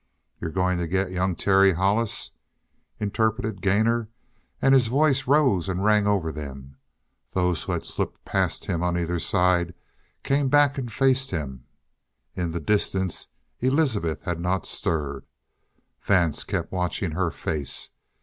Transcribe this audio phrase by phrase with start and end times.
[0.39, 2.31] "You're going to get young Terry Hollis?"
[2.99, 4.07] interpreted Gainor,
[4.59, 6.77] and his voice rose and rang over them.
[7.33, 9.75] Those who had slipped past him on either side
[10.23, 11.65] came back and faced him.
[12.35, 13.27] In the distance
[13.59, 15.27] Elizabeth had not stirred.
[16.01, 17.91] Vance kept watching her face.